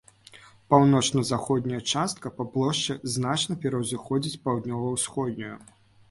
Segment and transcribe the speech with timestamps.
[0.73, 5.55] Паўночна-заходняя частка па плошчы значна пераўзыходзіць паўднёва-ўсходнюю.